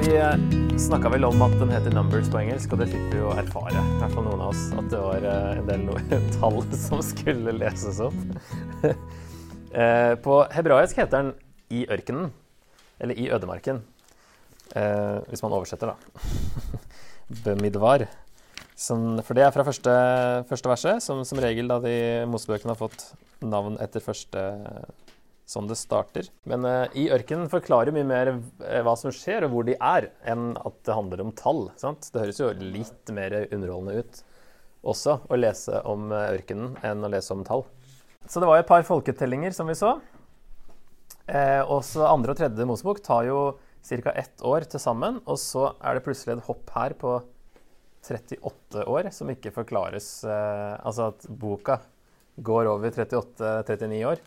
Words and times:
Vi 0.00 0.78
snakka 0.80 1.10
vel 1.12 1.26
om 1.28 1.42
at 1.44 1.52
den 1.60 1.70
heter 1.74 1.92
Numbers 1.92 2.30
på 2.32 2.38
engelsk, 2.40 2.72
og 2.72 2.80
det 2.80 2.86
fikk 2.88 3.10
vi 3.12 3.18
jo 3.20 3.28
erfare, 3.36 3.76
i 3.76 3.98
hvert 4.00 4.14
fall 4.14 4.24
noen 4.24 4.40
av 4.40 4.54
oss, 4.54 4.62
at 4.72 4.86
det 4.88 5.00
var 5.02 5.26
eh, 5.28 5.58
en 5.60 5.66
del 5.68 5.82
tall 6.38 6.56
som 6.72 7.02
skulle 7.04 7.52
leses 7.58 8.00
opp. 8.06 8.16
Eh, 9.70 10.16
på 10.18 10.36
hebraisk 10.50 10.98
heter 10.98 11.12
den 11.12 11.28
i 11.70 11.84
ørkenen, 11.94 12.32
eller 12.98 13.14
i 13.14 13.28
ødemarken, 13.30 13.76
eh, 14.74 15.20
hvis 15.28 15.44
man 15.44 15.54
oversetter, 15.54 15.92
da. 15.92 16.24
Bemidvar. 17.44 18.08
Som, 18.74 19.20
for 19.22 19.38
det 19.38 19.44
er 19.46 19.54
fra 19.54 19.62
første, 19.68 19.94
første 20.50 20.72
verset, 20.72 21.04
som 21.06 21.22
som 21.22 21.38
regel 21.38 21.70
da 21.70 21.78
de 21.84 21.94
Mosebøkene 22.26 22.74
har 22.74 22.80
fått 22.80 23.12
navn 23.46 23.78
etter 23.78 24.02
første 24.02 24.42
sånn 25.50 25.66
det 25.70 25.78
starter. 25.78 26.28
Men 26.48 26.66
uh, 26.66 26.86
i 26.98 27.08
ørkenen 27.12 27.50
forklarer 27.50 27.94
mye 27.94 28.06
mer 28.06 28.32
uh, 28.36 28.80
hva 28.86 28.94
som 28.98 29.12
skjer, 29.14 29.46
og 29.46 29.54
hvor 29.54 29.66
de 29.66 29.74
er, 29.76 30.10
enn 30.30 30.52
at 30.60 30.76
det 30.86 30.96
handler 30.96 31.24
om 31.24 31.32
tall. 31.36 31.66
Sant? 31.80 32.06
Det 32.12 32.22
høres 32.22 32.40
jo 32.40 32.52
litt 32.60 33.14
mer 33.14 33.34
underholdende 33.48 34.04
ut 34.04 34.22
også 34.80 35.18
å 35.28 35.36
lese 35.36 35.82
om 35.88 36.08
uh, 36.14 36.30
ørkenen 36.30 36.78
enn 36.86 37.04
å 37.04 37.10
lese 37.12 37.34
om 37.34 37.42
tall. 37.46 37.66
Så 38.30 38.40
det 38.40 38.48
var 38.48 38.60
jo 38.60 38.64
et 38.64 38.70
par 38.70 38.86
folketellinger 38.86 39.54
som 39.56 39.68
vi 39.68 39.76
så. 39.78 39.96
også 41.72 42.04
andre 42.06 42.34
og 42.34 42.38
tredje 42.38 42.66
Mosebok 42.68 43.00
tar 43.02 43.24
jo 43.26 43.38
ca. 43.88 44.12
ett 44.12 44.42
år 44.44 44.66
til 44.68 44.80
sammen, 44.80 45.22
og 45.24 45.38
så 45.40 45.70
er 45.80 45.96
det 45.96 46.04
plutselig 46.04 46.36
et 46.36 46.46
hopp 46.46 46.70
her 46.76 46.94
på 47.00 47.14
38 48.06 48.84
år 48.88 49.08
som 49.12 49.28
ikke 49.28 49.52
forklares 49.52 50.22
Altså 50.24 51.10
at 51.10 51.26
boka 51.28 51.80
går 52.40 52.68
over 52.70 52.92
38-39 52.92 54.04
år 54.08 54.22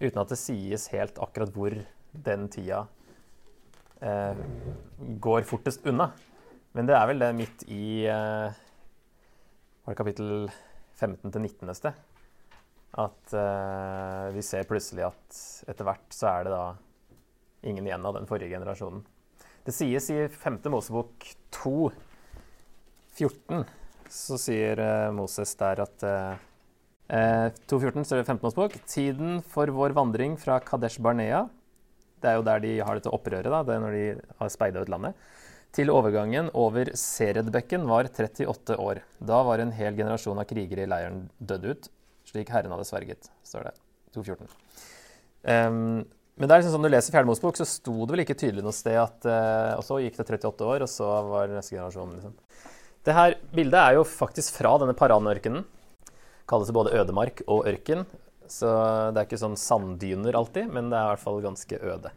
uten 0.00 0.22
at 0.22 0.32
det 0.32 0.40
sies 0.40 0.88
helt 0.94 1.18
akkurat 1.22 1.52
hvor 1.54 1.74
den 2.12 2.48
tida 2.52 2.84
eh, 4.00 4.38
går 5.20 5.46
fortest 5.48 5.86
unna. 5.86 6.10
Men 6.76 6.88
det 6.88 6.96
er 6.96 7.08
vel 7.10 7.22
det 7.22 7.32
midt 7.36 7.64
i 7.72 8.06
eh, 8.06 8.60
var 9.84 9.94
det 9.94 10.00
kapittel 10.02 10.48
15 10.98 11.32
til 11.32 11.42
19. 11.42 11.74
sted 11.74 12.04
at 12.98 13.32
eh, 13.36 14.34
vi 14.34 14.42
ser 14.42 14.66
plutselig 14.68 15.04
at 15.08 15.38
etter 15.68 15.86
hvert 15.86 16.14
så 16.14 16.30
er 16.30 16.46
det 16.46 16.54
da 16.54 16.64
ingen 17.68 17.86
igjen 17.86 18.06
av 18.06 18.16
den 18.16 18.28
forrige 18.28 18.54
generasjonen. 18.54 19.02
Det 19.66 19.74
sies 19.76 20.08
i 20.14 20.22
5. 20.32 20.60
Mosebok 20.72 21.26
2, 21.52 21.90
14, 23.18 23.64
så 24.08 24.38
sier 24.40 24.80
eh, 24.80 25.10
Moses 25.12 25.52
der 25.60 25.82
at 25.84 26.06
eh, 26.06 26.46
Eh, 27.08 27.48
2.14 27.72 28.04
står 28.04 28.20
det 28.20 28.28
15 28.28 28.54
bok. 28.56 28.74
Tiden 28.86 29.38
for 29.40 29.70
vår 29.72 29.94
vandring 29.96 30.36
fra 30.36 30.58
Kadesh 30.60 31.00
Barnea 31.00 31.46
Det 32.20 32.28
er 32.28 32.36
jo 32.36 32.44
der 32.44 32.60
de 32.60 32.72
har 32.84 32.98
dette 32.98 33.12
opprøret, 33.14 33.48
da, 33.48 33.62
det 33.64 33.76
er 33.76 33.80
når 33.80 33.94
de 33.96 34.04
har 34.40 34.50
speida 34.52 34.82
ut 34.82 34.90
landet. 34.92 35.14
Til 35.72 35.92
overgangen 35.92 36.48
over 36.56 36.90
Seredbekken 36.96 37.86
var 37.88 38.08
38 38.10 38.76
år. 38.80 39.00
Da 39.20 39.40
var 39.46 39.62
en 39.62 39.72
hel 39.72 39.96
generasjon 39.96 40.40
av 40.40 40.48
krigere 40.50 40.84
i 40.84 40.90
leiren 40.90 41.28
dødd 41.38 41.66
ut, 41.68 41.88
slik 42.28 42.50
Herren 42.52 42.74
hadde 42.74 42.88
sverget, 42.88 43.30
står 43.46 43.68
det. 43.68 43.74
2.14. 44.16 44.48
Um, 45.48 46.02
men 46.38 46.48
det 46.48 46.54
er 46.54 46.62
liksom 46.62 46.74
sånn, 46.74 46.82
når 46.82 46.90
du 46.90 46.96
leser 46.96 47.14
Fjerde 47.14 47.30
Mosebok, 47.30 47.60
så 47.60 47.68
sto 47.68 47.94
det 48.02 48.14
vel 48.14 48.24
ikke 48.24 48.36
tydelig 48.40 48.64
noe 48.64 48.74
sted 48.74 48.96
at 48.98 49.26
uh, 49.28 49.78
Og 49.78 49.84
så 49.86 50.00
gikk 50.02 50.18
det 50.18 50.26
38 50.26 50.66
år, 50.66 50.84
og 50.86 50.90
så 50.90 51.08
var 51.28 51.52
neste 51.52 51.76
generasjon 51.76 52.16
liksom. 52.16 52.36
Det 53.06 53.14
her 53.14 53.36
bildet 53.54 53.78
er 53.78 53.96
jo 53.96 54.06
faktisk 54.08 54.58
fra 54.58 54.74
denne 54.82 54.96
Paranørkenen 54.98 55.62
kalles 56.48 56.72
både 56.74 56.94
ødemark 56.98 57.42
og 57.46 57.68
ørken. 57.68 58.06
Så 58.48 58.68
det 59.12 59.20
er 59.20 59.28
ikke 59.28 59.40
sånn 59.40 59.58
sanddyner 59.60 60.36
alltid, 60.38 60.70
men 60.72 60.88
det 60.88 60.96
er 60.96 61.04
i 61.04 61.12
hvert 61.12 61.24
fall 61.24 61.42
ganske 61.44 61.80
øde. 61.84 62.12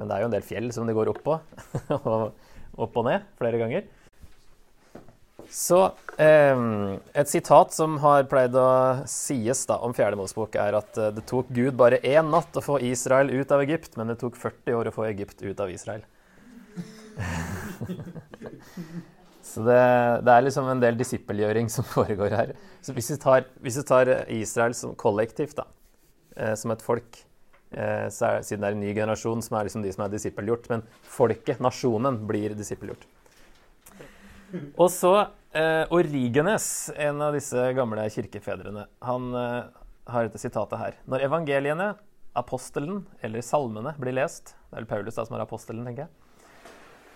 Men 0.00 0.08
det 0.08 0.16
er 0.16 0.22
jo 0.22 0.28
en 0.30 0.36
del 0.36 0.46
fjell 0.46 0.70
som 0.72 0.88
det 0.88 0.96
går 0.96 1.10
opp 1.12 1.20
på, 1.26 1.34
og 2.00 2.80
opp 2.80 2.94
og 2.96 3.04
ned 3.10 3.26
flere 3.40 3.60
ganger. 3.60 3.88
Så 5.50 5.80
eh, 6.20 6.62
et 7.18 7.28
sitat 7.28 7.74
som 7.74 7.98
har 8.04 8.28
pleid 8.30 8.54
å 8.56 8.70
sies 9.10 9.64
da 9.68 9.80
om 9.84 9.94
Fjerde 9.96 10.16
Mosebok, 10.20 10.54
er 10.54 10.78
at 10.78 11.00
eh, 11.00 11.12
det 11.16 11.26
tok 11.28 11.50
Gud 11.52 11.74
bare 11.80 11.98
én 12.06 12.30
natt 12.32 12.56
å 12.56 12.64
få 12.64 12.78
Israel 12.86 13.32
ut 13.34 13.52
av 13.52 13.64
Egypt, 13.66 13.96
men 13.98 14.12
det 14.12 14.20
tok 14.22 14.38
40 14.38 14.78
år 14.78 14.88
å 14.88 14.94
få 14.94 15.08
Egypt 15.10 15.42
ut 15.42 15.60
av 15.60 15.72
Israel. 15.74 16.06
Så 19.50 19.64
det, 19.66 19.80
det, 20.26 20.34
er 20.34 20.44
liksom 20.46 20.68
en 20.70 20.82
del 20.82 20.98
disippelgjøring 20.98 21.70
som 21.72 21.86
foregår 21.96 22.36
her. 22.36 22.52
Så 22.84 22.94
hvis 22.96 23.10
vi 23.14 23.18
tar, 23.22 23.48
hvis 23.64 23.80
vi 23.80 23.86
tar 23.88 24.12
Israel 24.36 24.76
som 24.78 24.94
kollektivt, 24.98 25.58
da, 25.58 25.66
eh, 26.36 26.54
som 26.58 26.70
et 26.74 26.84
folk 26.84 27.18
eh, 27.74 28.06
så 28.12 28.28
er, 28.28 28.44
Siden 28.46 28.62
det 28.62 28.70
er 28.70 28.78
en 28.78 28.84
ny 28.84 28.94
generasjon 28.94 29.42
som 29.42 29.58
er 29.58 29.66
liksom 29.66 29.82
de 29.86 29.94
som 29.96 30.06
er 30.06 30.14
disippelgjort, 30.14 30.70
men 30.70 30.86
folket, 31.02 31.62
nasjonen, 31.64 32.22
blir 32.30 32.54
disippelgjort. 32.58 33.08
Og 34.76 34.88
så 34.90 35.12
eh, 35.18 35.84
Origenes, 35.94 36.68
en 36.98 37.22
av 37.22 37.34
disse 37.38 37.68
gamle 37.76 38.06
kirkefedrene, 38.10 38.86
han 39.06 39.28
eh, 39.38 39.60
har 40.10 40.26
dette 40.26 40.42
sitatet 40.42 40.78
her. 40.78 40.96
Når 41.10 41.26
evangeliene, 41.26 41.92
apostelen 42.38 43.04
eller 43.26 43.42
salmene 43.42 43.90
blir 43.98 44.14
lest 44.14 44.52
Det 44.54 44.76
er 44.76 44.84
vel 44.84 44.86
Paulus 44.86 45.16
da 45.18 45.24
som 45.26 45.34
er 45.34 45.42
apostelen, 45.42 45.82
tenker 45.82 46.06
jeg 46.06 46.29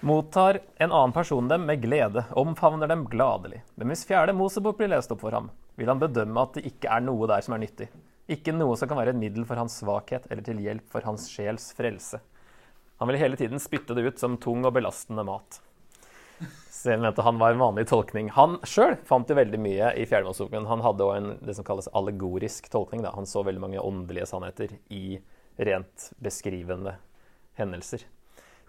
mottar 0.00 0.60
en 0.76 0.92
annen 0.92 1.12
person 1.12 1.48
dem 1.48 1.66
med 1.66 1.82
glede, 1.82 2.24
omfavner 2.30 2.88
dem 2.88 3.06
gladelig. 3.08 3.62
Men 3.74 3.92
hvis 3.92 4.04
fjerde 4.08 4.34
Mosebok 4.36 4.78
blir 4.78 4.90
lest 4.92 5.12
opp 5.14 5.22
for 5.24 5.32
ham, 5.32 5.50
vil 5.78 5.90
han 5.90 6.02
bedømme 6.02 6.42
at 6.44 6.58
det 6.58 6.66
ikke 6.68 6.90
er 6.92 7.04
noe 7.04 7.28
der 7.30 7.44
som 7.44 7.56
er 7.56 7.64
nyttig. 7.64 7.88
Ikke 8.30 8.54
noe 8.56 8.76
som 8.80 8.88
kan 8.88 9.00
være 9.00 9.14
et 9.14 9.20
middel 9.20 9.44
for 9.48 9.60
hans 9.60 9.78
svakhet 9.80 10.26
eller 10.30 10.44
til 10.44 10.60
hjelp 10.64 10.86
for 10.92 11.04
hans 11.08 11.26
sjels 11.32 11.70
frelse. 11.76 12.20
Han 13.00 13.10
ville 13.10 13.20
hele 13.20 13.36
tiden 13.36 13.60
spytte 13.60 13.96
det 13.96 14.06
ut 14.06 14.20
som 14.20 14.38
tung 14.40 14.64
og 14.64 14.74
belastende 14.76 15.24
mat. 15.26 15.60
Selv 16.72 17.02
mente 17.02 17.24
han 17.24 17.40
var 17.40 17.54
en 17.54 17.62
vanlig 17.62 17.86
tolkning. 17.88 18.30
Han 18.36 18.58
sjøl 18.68 18.96
fant 19.08 19.28
jo 19.30 19.36
veldig 19.38 19.60
mye 19.60 19.92
i 19.98 20.06
Fjerde 20.08 20.28
Moseboken. 20.28 20.68
Han 20.68 20.84
hadde 20.84 21.06
òg 21.06 21.30
det 21.44 21.56
som 21.56 21.66
kalles 21.66 21.88
allegorisk 21.96 22.68
tolkning. 22.72 23.04
Da. 23.04 23.14
Han 23.16 23.28
så 23.28 23.44
veldig 23.46 23.62
mange 23.62 23.80
åndelige 23.82 24.28
sannheter 24.30 24.76
i 24.92 25.18
rent 25.56 26.10
beskrivende 26.22 26.98
hendelser 27.58 28.04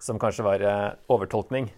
som 0.05 0.21
kanskje 0.21 0.45
var 0.45 0.61
eh, 0.61 0.91
overtolkning. 1.11 1.71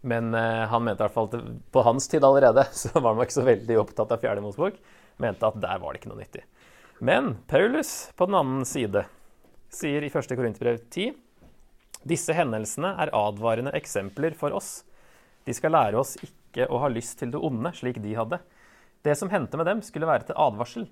Men 0.00 0.34
eh, 0.36 0.66
han 0.68 0.84
mente 0.84 1.02
i 1.02 1.06
hvert 1.06 1.16
fall 1.16 1.30
at 1.32 1.48
på 1.72 1.84
hans 1.86 2.08
tid 2.12 2.24
allerede 2.24 2.66
så 2.82 2.92
var 2.98 3.14
han 3.14 3.24
ikke 3.24 3.40
så 3.40 3.46
veldig 3.48 3.80
opptatt 3.80 4.12
av 4.12 4.20
Fjerde 4.22 4.44
Mosebok. 4.44 4.76
Mente 5.20 5.48
at 5.48 5.58
der 5.60 5.80
var 5.80 5.92
det 5.92 6.02
ikke 6.02 6.12
noe 6.12 6.20
nyttig. 6.20 6.44
Men 7.00 7.34
Paulus 7.48 8.10
på 8.16 8.28
den 8.28 8.36
annen 8.36 8.68
side 8.68 9.06
sier 9.72 10.04
i 10.04 10.12
1. 10.12 10.36
Korinterbrev 10.36 10.80
10 10.90 11.12
disse 12.08 12.32
hendelsene 12.32 12.94
er 13.02 13.12
advarende 13.12 13.74
eksempler 13.76 14.32
for 14.36 14.54
oss. 14.56 14.86
De 15.44 15.52
skal 15.56 15.74
lære 15.74 16.00
oss 16.00 16.14
ikke 16.24 16.64
å 16.72 16.80
ha 16.80 16.88
lyst 16.88 17.18
til 17.20 17.32
det 17.34 17.40
onde, 17.44 17.72
slik 17.76 18.00
de 18.00 18.14
hadde. 18.16 18.38
Det 19.04 19.12
som 19.16 19.28
hendte 19.32 19.60
med 19.60 19.68
dem, 19.68 19.82
skulle 19.84 20.08
være 20.08 20.30
til 20.30 20.38
advarsel. 20.40 20.86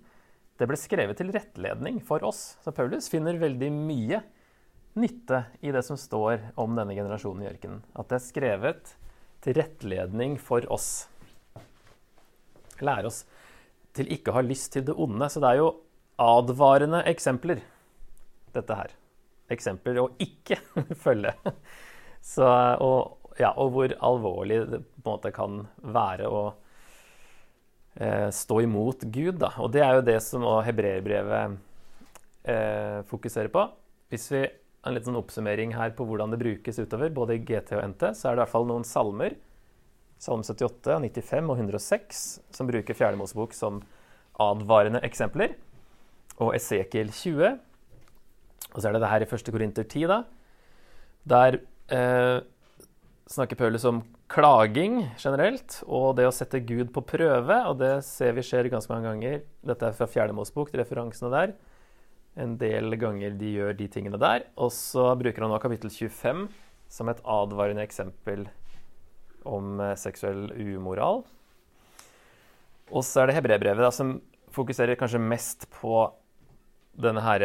Det 0.61 0.69
ble 0.69 0.77
skrevet 0.81 1.17
til 1.21 1.33
rettledning 1.33 2.01
for 2.05 2.25
oss. 2.29 2.59
Så 2.65 2.75
Paulus 2.77 3.09
finner 3.09 3.41
veldig 3.41 3.71
mye 3.73 4.21
nytte 4.99 5.45
i 5.61 5.73
det 5.75 5.83
som 5.87 5.99
står 6.01 6.51
om 6.59 6.77
denne 6.79 6.97
generasjonen 6.97 7.45
i 7.45 7.51
ørkenen. 7.51 7.83
At 7.99 8.11
det 8.11 8.19
er 8.19 8.25
skrevet 8.25 8.95
til 9.45 9.59
rettledning 9.59 10.39
for 10.43 10.65
oss. 10.73 11.09
Lære 12.83 13.11
oss 13.11 13.25
til 13.97 14.11
ikke 14.15 14.33
å 14.33 14.39
ha 14.39 14.45
lyst 14.47 14.73
til 14.75 14.87
det 14.87 14.97
onde. 14.99 15.29
Så 15.31 15.43
det 15.43 15.53
er 15.53 15.63
jo 15.63 15.73
advarende 16.23 17.03
eksempler, 17.11 17.63
dette 18.55 18.79
her. 18.79 18.95
Eksempler 19.53 20.01
å 20.03 20.11
ikke 20.23 20.61
følge. 21.05 21.35
Så, 22.25 22.47
og, 22.83 23.31
ja, 23.41 23.53
og, 23.55 23.73
hvor 23.75 23.95
alvorlig 24.11 24.63
det 24.73 24.83
på 24.83 25.05
en 25.05 25.13
måte 25.13 25.33
kan 25.35 25.63
være 25.95 26.29
å 26.29 26.43
eh, 27.95 28.29
stå 28.35 28.61
imot 28.67 29.07
Gud. 29.07 29.39
Da. 29.41 29.55
Og 29.63 29.73
det 29.75 29.85
er 29.87 29.99
jo 29.99 30.07
det 30.11 30.19
som 30.27 30.45
hebreerbrevet 30.67 31.59
eh, 32.51 32.99
fokuserer 33.09 33.51
på. 33.55 33.69
Hvis 34.13 34.27
vi 34.35 34.43
en 34.87 34.95
litt 34.95 35.07
sånn 35.09 35.19
oppsummering 35.19 35.75
her 35.77 35.93
på 35.97 36.07
hvordan 36.07 36.33
det 36.33 36.41
brukes 36.41 36.79
utover, 36.79 37.11
både 37.15 37.37
i 37.37 37.43
GT 37.43 37.75
og 37.77 37.85
NT, 37.93 38.13
så 38.15 38.29
er 38.29 38.37
det 38.37 38.41
i 38.41 38.45
hvert 38.45 38.55
fall 38.55 38.69
noen 38.69 38.87
salmer, 38.87 39.37
Salme 40.19 40.43
78, 40.43 40.97
95 40.99 41.47
og 41.47 41.61
106, 41.61 42.23
som 42.51 42.67
bruker 42.67 42.97
Fjerde 42.99 43.47
som 43.55 43.77
advarende 44.43 44.99
eksempler. 45.07 45.55
Og 46.43 46.57
Esekiel 46.57 47.13
20. 47.15 47.59
Og 48.73 48.81
så 48.81 48.89
er 48.89 48.97
det 48.97 49.03
det 49.05 49.11
her 49.13 49.23
i 49.23 49.29
1. 49.31 49.53
Korinter 49.55 49.87
10, 49.87 50.09
da. 50.11 50.19
Der 51.29 51.61
eh, 51.95 52.41
snakker 53.31 53.59
Paulus 53.59 53.87
om 53.87 54.03
klaging 54.29 55.05
generelt, 55.23 55.79
og 55.87 56.19
det 56.19 56.27
å 56.27 56.35
sette 56.35 56.65
Gud 56.67 56.91
på 56.95 57.07
prøve. 57.15 57.63
Og 57.71 57.79
det 57.79 57.95
ser 58.07 58.35
vi 58.35 58.43
skjer 58.43 58.71
ganske 58.73 58.91
mange 58.91 59.13
ganger. 59.13 59.47
Dette 59.71 59.87
er 59.87 59.95
fra 59.95 60.11
Fjerde 60.11 60.35
Mosebok, 60.35 60.75
referansene 60.75 61.31
der 61.31 61.55
en 62.39 62.55
del 62.61 62.95
ganger 63.01 63.35
de 63.39 63.51
gjør 63.57 63.75
de 63.79 63.89
tingene 63.91 64.21
der. 64.21 64.47
Og 64.57 64.71
så 64.75 65.11
bruker 65.19 65.45
han 65.45 65.53
nå 65.53 65.59
kapittel 65.63 65.91
25 65.91 66.47
som 66.89 67.11
et 67.11 67.21
advarende 67.29 67.85
eksempel 67.85 68.47
om 69.49 69.81
eh, 69.83 69.97
seksuell 69.99 70.49
umoral. 70.57 71.25
Og 72.89 73.05
så 73.05 73.23
er 73.23 73.29
det 73.29 73.37
hebreerbrevet 73.37 73.95
som 73.95 74.17
fokuserer 74.55 74.97
kanskje 74.99 75.21
mest 75.21 75.69
på 75.75 76.07
her, 76.99 77.45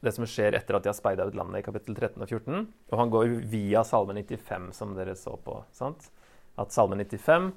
det 0.00 0.12
som 0.14 0.24
skjer 0.24 0.54
etter 0.56 0.76
at 0.76 0.84
de 0.84 0.88
har 0.88 0.96
speida 0.96 1.26
ut 1.26 1.34
landet 1.36 1.60
i 1.60 1.66
kapittel 1.66 1.96
13 1.96 2.22
og 2.22 2.28
14. 2.30 2.68
Og 2.92 2.98
han 3.00 3.10
går 3.12 3.34
via 3.50 3.82
Salme 3.84 4.14
95, 4.14 4.70
som 4.72 4.94
dere 4.96 5.16
så 5.18 5.34
på. 5.36 5.58
sant? 5.72 6.10
At 6.56 6.72
Salme 6.72 6.96
95 6.96 7.52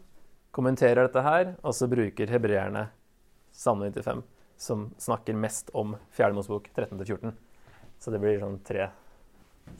kommenterer 0.51 1.05
dette 1.05 1.23
her, 1.23 1.53
og 1.63 1.75
så 1.77 1.87
bruker 1.87 2.33
hebreerne 2.33 2.89
Salme 3.55 3.91
95, 3.93 4.25
som 4.61 4.91
snakker 5.01 5.33
mest 5.33 5.71
om 5.73 5.95
Fjerde 6.13 6.37
Mosebok 6.37 6.69
13-14. 6.75 7.33
Så 7.97 8.13
det 8.13 8.19
blir 8.21 8.37
sånn 8.41 8.59
tre 8.65 8.91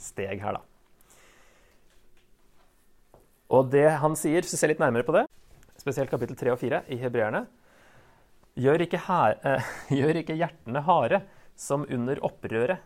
steg 0.02 0.42
her, 0.42 0.58
da. 0.58 0.66
Og 3.52 3.68
det 3.70 3.88
han 4.02 4.16
sier, 4.18 4.42
hvis 4.42 4.56
vi 4.56 4.60
ser 4.62 4.72
litt 4.72 4.82
nærmere 4.82 5.06
på 5.06 5.14
det, 5.14 5.26
spesielt 5.82 6.10
kapittel 6.10 6.38
3 6.40 6.54
og 6.54 6.62
4 6.62 6.86
i 6.94 6.98
hebreerne 7.02 7.44
gjør 8.58 8.86
ikke, 8.86 9.02
eh, 9.48 9.70
gjør 10.00 10.22
ikke 10.24 10.40
hjertene 10.40 10.84
harde 10.88 11.22
som 11.60 11.86
under 11.86 12.22
opprøret. 12.26 12.82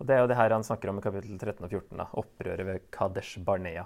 Og 0.00 0.08
Det 0.08 0.16
er 0.16 0.22
jo 0.22 0.30
det 0.30 0.38
her 0.38 0.56
han 0.56 0.64
snakker 0.64 0.90
om 0.90 0.98
i 0.98 1.04
kapittel 1.04 1.36
13 1.36 1.62
og 1.66 1.70
14, 1.70 1.96
da, 2.00 2.08
opprøret 2.16 2.66
ved 2.66 2.90
Kadesh 2.90 3.38
Barnea. 3.44 3.84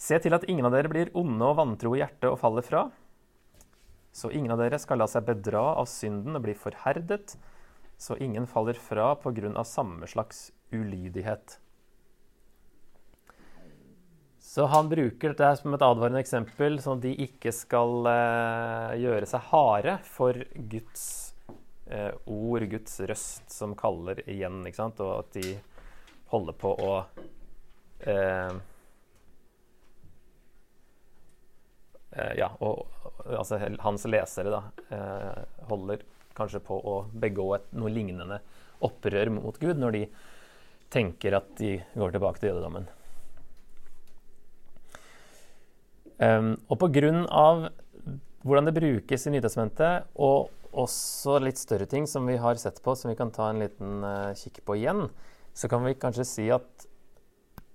Se 0.00 0.16
til 0.22 0.32
at 0.32 0.46
ingen 0.48 0.64
av 0.64 0.72
dere 0.72 0.88
blir 0.88 1.10
onde 1.18 1.44
og 1.44 1.58
vantro 1.58 1.92
i 1.96 2.00
hjertet 2.00 2.30
og 2.30 2.38
faller 2.40 2.64
fra. 2.64 2.86
Så 4.12 4.30
ingen 4.34 4.50
av 4.52 4.58
dere 4.58 4.78
skal 4.82 5.00
la 5.00 5.06
seg 5.10 5.26
bedra 5.28 5.62
av 5.78 5.86
synden 5.90 6.36
og 6.38 6.44
bli 6.44 6.54
forherdet, 6.58 7.36
så 8.00 8.16
ingen 8.16 8.46
faller 8.48 8.78
fra 8.80 9.12
på 9.20 9.32
grunn 9.36 9.58
av 9.60 9.68
samme 9.68 10.08
slags 10.10 10.48
ulydighet. 10.72 11.58
Så 14.50 14.64
han 14.66 14.88
bruker 14.88 15.30
dette 15.30 15.50
som 15.60 15.74
et 15.76 15.82
advarende 15.84 16.22
eksempel, 16.24 16.80
sånn 16.82 16.98
at 16.98 17.04
de 17.04 17.12
ikke 17.26 17.52
skal 17.54 18.08
eh, 18.10 18.94
gjøre 19.04 19.28
seg 19.30 19.44
harde 19.52 19.98
for 20.08 20.40
Guds 20.72 21.04
eh, 21.86 22.10
ord, 22.24 22.64
Guds 22.72 22.96
røst, 23.06 23.44
som 23.52 23.76
kaller 23.78 24.24
igjen. 24.24 24.64
ikke 24.66 24.80
sant? 24.80 25.02
Og 25.04 25.20
at 25.20 25.38
de 25.38 25.54
holder 26.32 26.58
på 26.58 26.72
å 26.72 26.90
eh, 28.00 28.10
eh 28.10 28.58
Ja, 32.10 32.48
og 32.58 32.88
altså 33.30 33.60
hans 33.84 34.06
lesere 34.10 34.50
da, 34.50 34.62
eh, 34.90 35.42
holder 35.70 36.02
kanskje 36.34 36.62
på 36.64 36.74
å 36.74 36.96
begå 37.12 37.52
et, 37.56 37.68
noe 37.76 37.92
lignende 37.92 38.40
opprør 38.86 39.30
mot 39.34 39.58
Gud 39.60 39.78
når 39.78 39.96
de 39.96 40.04
tenker 40.90 41.36
at 41.38 41.52
de 41.60 41.76
går 41.94 42.14
tilbake 42.16 42.42
til 42.42 42.50
jødedommen. 42.50 42.88
Um, 46.20 46.56
og 46.68 46.76
pga. 46.82 47.70
hvordan 48.42 48.66
det 48.66 48.74
brukes 48.76 49.26
i 49.26 49.30
Nytestamentet, 49.30 50.10
og 50.16 50.50
også 50.72 51.38
litt 51.40 51.58
større 51.58 51.86
ting 51.86 52.06
som 52.06 52.26
vi 52.26 52.36
har 52.36 52.56
sett 52.60 52.82
på, 52.82 52.94
som 52.94 53.10
vi 53.10 53.16
kan 53.16 53.30
ta 53.30 53.50
en 53.50 53.60
liten 53.62 54.04
uh, 54.04 54.34
kikk 54.36 54.60
på 54.64 54.76
igjen, 54.76 55.08
så 55.54 55.68
kan 55.68 55.84
vi 55.84 55.94
kanskje 55.94 56.26
si 56.28 56.50
at 56.52 56.86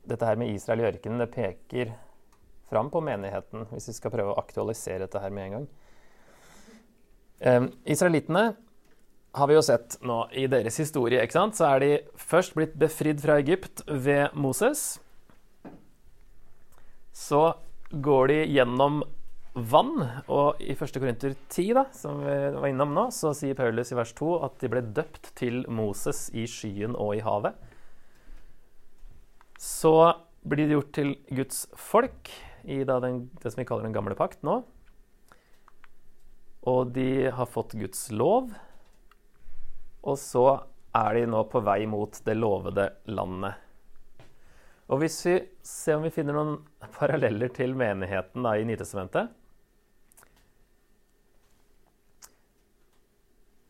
dette 0.05 0.25
her 0.25 0.37
med 0.37 0.53
Israel 0.53 0.83
i 0.83 0.89
ørkenen 0.91 1.23
det 1.23 1.31
peker 1.33 1.95
fram 2.69 2.91
på 2.93 3.01
menigheten, 3.05 3.67
hvis 3.71 3.89
vi 3.91 3.97
skal 3.97 4.13
prøve 4.13 4.33
å 4.33 4.39
aktualisere 4.41 5.05
dette 5.05 5.21
her 5.21 5.33
med 5.33 5.47
en 5.47 5.57
gang. 5.57 5.67
Um, 7.45 7.67
israelittene 7.85 8.55
har 9.35 9.49
vi 9.51 9.57
jo 9.57 9.63
sett 9.65 9.97
nå 10.07 10.21
i 10.31 10.45
deres 10.51 10.77
historie. 10.79 11.21
ikke 11.21 11.35
sant? 11.35 11.57
Så 11.57 11.67
er 11.67 11.83
de 11.83 11.91
først 12.15 12.55
blitt 12.55 12.77
befridd 12.79 13.19
fra 13.23 13.37
Egypt 13.41 13.83
ved 13.89 14.33
Moses. 14.33 14.95
Så 17.15 17.43
går 17.91 18.31
de 18.31 18.39
gjennom 18.55 19.03
vann. 19.55 19.95
Og 20.31 20.61
i 20.63 20.75
1. 20.75 20.99
Korinter 20.99 21.35
10, 21.49 21.73
da, 21.75 21.85
som 21.95 22.23
vi 22.23 22.35
var 22.55 22.69
innom 22.69 22.95
nå, 22.95 23.07
så 23.15 23.33
sier 23.35 23.57
Paulus 23.57 23.91
i 23.91 23.99
vers 23.99 24.15
2 24.15 24.31
at 24.47 24.57
de 24.63 24.71
ble 24.71 24.83
døpt 24.95 25.31
til 25.39 25.63
Moses 25.71 26.27
i 26.35 26.47
skyen 26.49 26.95
og 26.95 27.15
i 27.17 27.23
havet. 27.25 27.55
Så 29.59 29.95
blir 30.45 30.67
de 30.67 30.77
gjort 30.77 30.91
til 30.95 31.15
Guds 31.33 31.65
folk 31.79 32.31
i 32.65 32.83
den, 32.87 33.25
det 33.41 33.51
som 33.51 33.61
vi 33.61 33.67
kaller 33.67 33.87
den 33.87 33.95
gamle 33.95 34.17
pakt 34.17 34.43
nå. 34.45 34.59
Og 36.65 36.93
de 36.95 37.29
har 37.29 37.49
fått 37.49 37.75
Guds 37.77 38.07
lov. 38.11 38.49
Og 40.05 40.17
så 40.21 40.45
er 40.95 41.17
de 41.17 41.25
nå 41.29 41.43
på 41.51 41.61
vei 41.65 41.83
mot 41.89 42.17
det 42.25 42.37
lovede 42.37 42.89
landet. 43.11 43.61
Og 44.85 45.01
hvis 45.01 45.17
vi 45.25 45.35
ser 45.65 45.97
om 45.97 46.05
vi 46.05 46.13
finner 46.13 46.37
noen 46.37 46.59
paralleller 46.99 47.53
til 47.53 47.73
menigheten 47.77 48.45
da, 48.45 48.53
i 48.57 48.67
Nytestamentet 48.69 49.33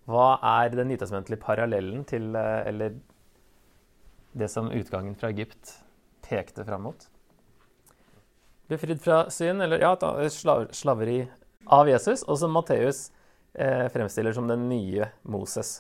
Hva 0.06 0.36
er 0.46 0.70
den 0.70 0.92
nytestamentlige 0.92 1.42
parallellen 1.42 2.04
til 2.06 2.36
eh, 2.38 2.68
Eller 2.70 3.00
det 4.38 4.52
som 4.52 4.68
utgangen 4.70 5.16
fra 5.18 5.32
Egypt 5.34 5.80
pekte 6.28 6.66
fram 6.68 6.86
mot? 6.90 7.08
Befridd 8.72 9.02
fra 9.02 9.26
synd, 9.30 9.62
eller 9.62 9.84
ja, 9.84 9.94
slaveri 10.74 11.20
av 11.66 11.90
Jesus, 11.90 12.24
og 12.26 12.40
som 12.42 12.54
Matteus 12.56 13.10
eh, 13.54 13.86
fremstiller 13.94 14.34
som 14.34 14.48
den 14.50 14.68
nye 14.70 15.12
Moses. 15.24 15.80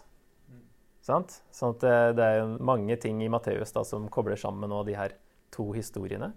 Sant? 1.06 1.40
Sånn 1.54 1.76
at 1.76 1.84
det, 1.86 1.98
det 2.18 2.32
er 2.36 2.56
mange 2.66 2.98
ting 3.02 3.22
i 3.22 3.30
Matteus 3.30 3.74
da, 3.74 3.84
som 3.86 4.10
kobler 4.10 4.38
sammen 4.40 4.70
nå 4.70 4.84
de 4.88 4.98
her 4.98 5.18
to 5.54 5.70
historiene. 5.76 6.32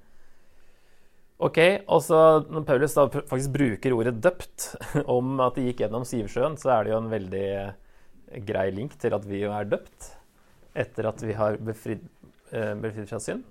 Ok, 1.38 1.58
og 1.86 2.00
så 2.02 2.20
Når 2.50 2.64
Paulus 2.66 2.96
da 2.96 3.04
faktisk 3.14 3.52
bruker 3.54 3.94
ordet 3.94 4.16
'døpt' 4.18 4.72
om 5.16 5.38
at 5.40 5.54
de 5.54 5.68
gikk 5.68 5.84
gjennom 5.84 6.06
Sivsjøen, 6.06 6.58
så 6.58 6.72
er 6.74 6.84
det 6.84 6.92
jo 6.92 6.98
en 6.98 7.12
veldig 7.12 7.50
grei 8.48 8.70
link 8.74 8.98
til 9.00 9.14
at 9.14 9.24
vi 9.24 9.44
jo 9.44 9.52
er 9.54 9.68
døpt 9.70 10.14
etter 10.78 11.08
at 11.08 11.22
vi 11.22 11.36
har 11.38 11.56
befridd, 11.62 12.02
eh, 12.52 12.74
befridd 12.74 13.08
fra 13.08 13.20
synd. 13.22 13.46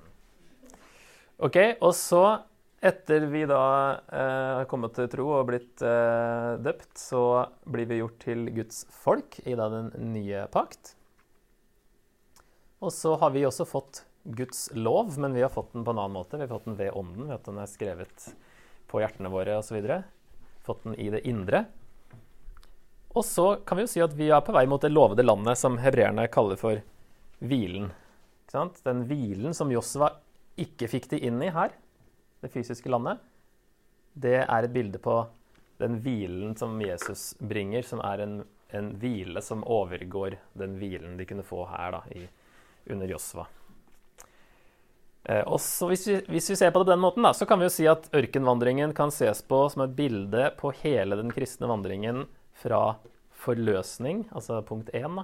Ok, 1.39 1.57
Og 1.81 1.93
så, 1.95 2.41
etter 2.81 3.25
vi 3.31 3.45
da 3.49 3.61
eh, 4.11 4.53
har 4.59 4.67
kommet 4.69 4.93
til 4.97 5.09
tro 5.09 5.29
og 5.39 5.47
blitt 5.49 5.81
eh, 5.81 6.51
døpt, 6.61 6.93
så 6.99 7.21
blir 7.65 7.89
vi 7.89 8.01
gjort 8.01 8.19
til 8.21 8.45
Guds 8.53 8.83
folk 8.93 9.39
i 9.45 9.55
da 9.57 9.69
den 9.73 9.89
nye 10.13 10.45
pakt. 10.53 10.93
Og 12.77 12.93
så 12.93 13.15
har 13.17 13.33
vi 13.33 13.45
også 13.47 13.65
fått 13.65 14.03
Guds 14.37 14.67
lov, 14.77 15.15
men 15.17 15.33
vi 15.33 15.41
har 15.41 15.49
fått 15.53 15.73
den 15.73 15.85
på 15.87 15.95
en 15.95 16.03
annen 16.03 16.19
måte. 16.19 16.37
Vi 16.37 16.45
har 16.45 16.51
fått 16.51 16.67
den 16.67 16.77
ved 16.77 16.93
ånden, 16.93 17.25
ved 17.25 17.39
at 17.39 17.47
den 17.47 17.57
er 17.63 17.71
skrevet 17.71 18.27
på 18.87 19.01
hjertene 19.01 19.31
våre 19.33 19.57
osv. 19.57 19.79
Fått 20.67 20.83
den 20.85 20.97
i 20.99 21.09
det 21.13 21.23
indre. 21.27 21.65
Og 23.17 23.25
så 23.25 23.55
kan 23.65 23.79
vi 23.79 23.87
jo 23.87 23.89
si 23.89 24.03
at 24.03 24.13
vi 24.13 24.29
er 24.29 24.43
på 24.45 24.53
vei 24.53 24.67
mot 24.69 24.83
det 24.83 24.93
lovede 24.93 25.25
landet 25.25 25.57
som 25.57 25.79
hebreerne 25.81 26.27
kaller 26.29 26.59
for 26.59 26.83
hvilen. 27.41 27.89
Den 28.53 29.03
hvilen 29.09 29.57
som 29.57 29.71
Josva 29.73 30.11
ikke 30.59 30.89
fikk 30.91 31.09
de 31.15 31.23
inn 31.25 31.41
i 31.41 31.49
her, 31.53 31.73
det 32.41 32.51
fysiske 32.53 32.89
landet, 32.89 33.19
det 34.13 34.39
er 34.43 34.63
et 34.63 34.73
bilde 34.73 35.01
på 35.01 35.19
den 35.77 35.99
hvilen 36.01 36.55
som 36.57 36.79
Jesus 36.81 37.35
bringer, 37.39 37.85
som 37.85 38.01
er 38.05 38.23
en, 38.23 38.39
en 38.73 38.89
hvile 38.97 39.41
som 39.45 39.63
overgår 39.63 40.39
den 40.57 40.77
hvilen 40.81 41.17
de 41.17 41.25
kunne 41.29 41.45
få 41.45 41.65
her 41.69 41.93
da, 41.97 42.01
i, 42.17 42.25
under 42.93 43.09
Josva. 43.13 43.45
Eh, 45.23 45.43
også 45.43 45.89
hvis 45.91 46.07
vi, 46.07 46.15
hvis 46.31 46.49
vi, 46.49 46.55
ser 46.55 46.71
på 46.71 46.81
det 46.81 46.87
på 46.87 46.91
den 46.95 47.03
måten, 47.03 47.25
da, 47.27 47.33
så 47.35 47.45
kan 47.45 47.59
vi 47.59 47.67
jo 47.67 47.73
si 47.73 47.85
at 47.89 48.09
ørkenvandringen 48.15 48.95
kan 48.97 49.13
ses 49.13 49.43
på 49.45 49.65
som 49.69 49.83
et 49.85 49.97
bilde 49.97 50.49
på 50.57 50.71
hele 50.81 51.19
den 51.19 51.33
kristne 51.35 51.69
vandringen 51.69 52.25
fra 52.57 52.95
forløsning, 53.37 54.25
altså 54.31 54.63
punkt 54.65 54.89
én, 54.97 55.21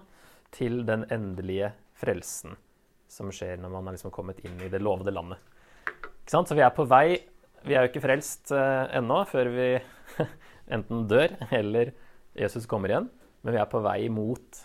til 0.54 0.84
den 0.86 1.08
endelige 1.10 1.72
frelsen 1.98 2.60
som 3.10 3.32
skjer 3.34 3.58
når 3.62 3.72
man 3.74 3.88
har 3.88 3.96
liksom 3.96 4.14
kommet 4.14 4.42
inn 4.46 4.60
i 4.62 4.70
det 4.70 4.82
lovede 4.82 5.14
landet. 5.14 5.40
Så 6.30 6.56
vi 6.56 6.64
er 6.64 6.74
på 6.76 6.86
vei 6.88 7.20
Vi 7.68 7.76
er 7.76 7.86
jo 7.86 7.92
ikke 7.92 8.04
frelst 8.04 8.52
uh, 8.56 8.90
ennå 8.96 9.24
før 9.30 9.50
vi 9.54 9.68
enten 10.76 11.06
dør 11.08 11.36
eller 11.52 11.94
Jesus 12.36 12.66
kommer 12.68 12.90
igjen, 12.90 13.08
men 13.46 13.54
vi 13.54 13.60
er 13.62 13.70
på 13.70 13.80
vei 13.84 14.10
mot 14.12 14.60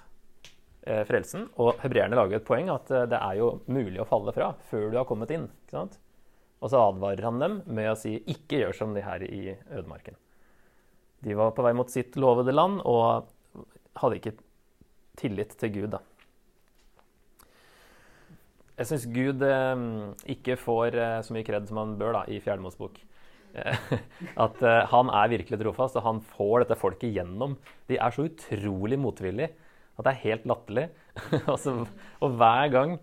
uh, 0.89 1.05
frelsen. 1.07 1.45
Og 1.61 1.79
hebreerne 1.83 2.17
lager 2.19 2.41
et 2.41 2.47
poeng 2.49 2.71
at 2.73 2.91
uh, 2.91 3.05
det 3.11 3.21
er 3.21 3.39
jo 3.39 3.51
mulig 3.71 4.01
å 4.03 4.09
falle 4.09 4.35
fra 4.35 4.51
før 4.71 4.89
du 4.91 4.99
har 4.99 5.07
kommet 5.07 5.31
inn. 5.35 5.47
ikke 5.67 5.77
sant? 5.77 5.99
Og 6.59 6.73
så 6.73 6.81
advarer 6.89 7.23
han 7.29 7.39
dem 7.39 7.61
med 7.67 7.93
å 7.93 7.99
si 7.99 8.17
'ikke 8.19 8.65
gjør 8.65 8.75
som 8.75 8.95
de 8.97 9.05
her 9.07 9.23
i 9.23 9.55
ødemarken'. 9.55 10.19
De 11.23 11.35
var 11.39 11.55
på 11.55 11.63
vei 11.63 11.75
mot 11.75 11.91
sitt 11.91 12.17
lovede 12.17 12.55
land 12.55 12.81
og 12.87 13.29
hadde 13.99 14.19
ikke 14.19 14.37
tillit 15.19 15.55
til 15.59 15.75
Gud, 15.75 15.91
da. 15.95 16.03
Jeg 18.79 18.91
syns 18.91 19.07
Gud 19.11 19.43
eh, 19.43 19.85
ikke 20.35 20.59
får 20.61 20.97
eh, 20.97 21.21
så 21.27 21.35
mye 21.35 21.47
kred 21.47 21.67
som 21.69 21.81
han 21.83 21.97
bør 21.99 22.21
da, 22.21 22.25
i 22.31 22.41
Fjerde 22.43 22.75
bok. 22.79 23.01
at 24.45 24.61
eh, 24.63 24.83
han 24.93 25.11
er 25.11 25.33
virkelig 25.33 25.59
trofast, 25.63 25.97
og 25.99 26.05
han 26.07 26.21
får 26.37 26.65
dette 26.65 26.79
folket 26.79 27.17
gjennom. 27.17 27.57
De 27.91 27.99
er 27.99 28.15
så 28.15 28.29
utrolig 28.29 29.01
motvillige 29.01 29.51
at 29.99 30.07
det 30.07 30.13
er 30.13 30.25
helt 30.25 30.47
latterlig. 30.49 30.87
altså, 31.53 31.75
og 32.23 32.37
hver 32.39 32.71
gang, 32.75 32.95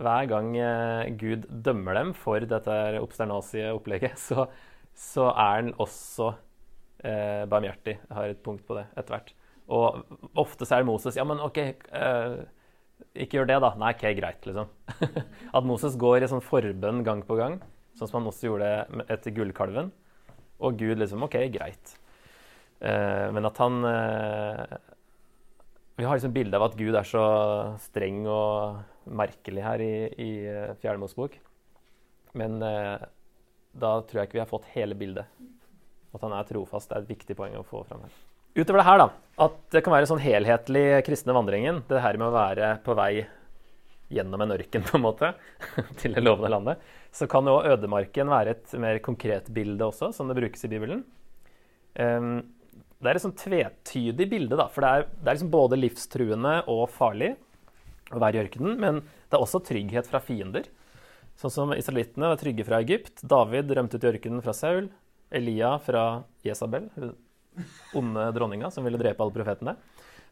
hver 0.00 0.30
gang 0.30 0.54
eh, 0.56 1.10
Gud 1.20 1.44
dømmer 1.64 1.98
dem 1.98 2.14
for 2.16 2.40
dette 2.48 2.78
obsternasie 3.02 3.72
opplegget, 3.74 4.16
så, 4.28 4.46
så, 4.96 5.28
er 5.28 5.60
han 5.60 5.74
også 5.82 6.32
eh, 7.04 7.44
barmhjertig. 7.52 7.98
Jeg 8.00 8.16
har 8.16 8.32
et 8.32 8.42
punkt 8.44 8.64
på 8.68 8.78
det 8.80 8.88
etter 8.96 9.18
hvert. 9.18 9.34
Og 9.72 10.02
ofte 10.40 10.66
så 10.66 10.76
er 10.76 10.82
det 10.82 10.88
Moses 10.88 11.16
Ja, 11.16 11.24
men 11.28 11.40
OK, 11.40 11.60
eh, 11.60 12.40
ikke 13.14 13.38
gjør 13.38 13.48
det, 13.50 13.58
da. 13.64 13.72
Nei, 13.80 13.92
OK, 13.96 14.04
greit, 14.18 14.46
liksom. 14.48 14.70
at 15.56 15.66
Moses 15.68 15.96
går 16.00 16.24
i 16.24 16.30
sånn 16.30 16.44
forbønn 16.44 17.02
gang 17.06 17.22
på 17.26 17.36
gang, 17.38 17.58
sånn 17.98 18.10
som 18.10 18.20
han 18.20 18.30
også 18.30 18.48
gjorde 18.48 18.70
etter 19.12 19.34
gullkalven. 19.36 19.92
Og 20.62 20.78
Gud 20.78 21.00
liksom 21.00 21.26
OK, 21.26 21.38
greit. 21.54 21.96
Eh, 22.82 23.28
men 23.34 23.46
at 23.46 23.58
han 23.62 23.84
eh, 23.86 24.76
Vi 25.98 26.06
har 26.06 26.16
liksom 26.18 26.32
bilde 26.34 26.58
av 26.58 26.64
at 26.66 26.78
Gud 26.78 26.96
er 26.98 27.06
så 27.06 27.24
streng 27.84 28.24
og 28.26 28.80
merkelig 29.06 29.62
her 29.62 29.82
i, 29.84 29.94
i 30.10 30.30
eh, 30.50 30.74
Fjerde 30.82 31.02
Mosebok. 31.02 31.38
Men 32.38 32.62
eh, 32.64 33.06
da 33.72 33.94
tror 34.04 34.22
jeg 34.22 34.30
ikke 34.30 34.40
vi 34.40 34.44
har 34.44 34.50
fått 34.50 34.70
hele 34.74 34.98
bildet. 34.98 35.28
At 36.12 36.24
han 36.24 36.34
er 36.36 36.48
trofast, 36.48 36.90
det 36.90 36.98
er 36.98 37.06
et 37.06 37.14
viktig 37.14 37.36
poeng 37.38 37.56
å 37.56 37.66
få 37.66 37.84
fram 37.88 38.04
her. 38.06 38.20
Utover 38.52 38.82
det 38.82 38.88
her, 38.88 39.00
da, 39.00 39.08
at 39.46 39.54
det 39.72 39.80
kan 39.84 39.94
være 39.94 40.08
sånn 40.10 40.20
helhetlig 40.20 40.84
kristne 41.06 41.32
vandringen. 41.36 41.80
Det 41.88 42.02
her 42.04 42.18
med 42.20 42.28
å 42.28 42.34
være 42.34 42.74
på 42.84 42.96
vei 42.98 43.24
gjennom 44.12 44.44
en 44.44 44.52
ørken, 44.58 44.84
på 44.88 44.98
en 44.98 45.06
måte, 45.06 45.30
til 46.02 46.16
det 46.16 46.24
lovende 46.24 46.50
landet. 46.52 46.82
Så 47.16 47.28
kan 47.30 47.48
jo 47.48 47.62
ødemarken 47.64 48.32
være 48.32 48.56
et 48.56 48.74
mer 48.80 49.00
konkret 49.04 49.48
bilde 49.52 49.88
også, 49.88 50.12
som 50.16 50.28
det 50.28 50.36
brukes 50.36 50.66
i 50.68 50.72
Bibelen. 50.72 51.00
Um, 51.96 52.42
det 53.02 53.10
er 53.10 53.18
et 53.18 53.24
sånn 53.24 53.40
tvetydig 53.40 54.28
bilde, 54.30 54.58
da, 54.60 54.68
for 54.70 54.84
det 54.84 54.92
er, 54.92 55.08
det 55.16 55.26
er 55.26 55.38
liksom 55.38 55.52
både 55.52 55.80
livstruende 55.80 56.54
og 56.70 56.84
farlig 56.92 57.32
å 58.12 58.20
være 58.20 58.38
i 58.38 58.44
ørkenen, 58.44 58.76
men 58.78 59.00
det 59.02 59.36
er 59.38 59.42
også 59.42 59.62
trygghet 59.64 60.08
fra 60.12 60.20
fiender. 60.22 60.68
Sånn 61.40 61.52
som 61.52 61.72
israelittene 61.74 62.28
var 62.28 62.38
trygge 62.38 62.66
fra 62.68 62.82
Egypt. 62.84 63.24
David 63.24 63.72
rømte 63.72 63.96
ut 63.96 64.04
i 64.04 64.10
ørkenen 64.12 64.44
fra 64.44 64.52
Saul. 64.54 64.90
Elia 65.32 65.78
fra 65.80 66.04
Jesabel, 66.44 66.90
onde 67.98 68.28
dronninga 68.36 68.70
som 68.72 68.86
ville 68.86 69.00
drepe 69.00 69.22
alle 69.24 69.34
profetene. 69.34 69.76